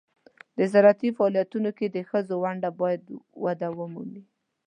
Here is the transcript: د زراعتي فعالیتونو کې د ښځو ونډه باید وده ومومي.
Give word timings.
د 0.57 0.59
زراعتي 0.71 1.09
فعالیتونو 1.17 1.69
کې 1.77 1.85
د 1.89 1.97
ښځو 2.09 2.35
ونډه 2.43 2.69
باید 2.81 3.01
وده 3.43 3.67
ومومي. 3.77 4.23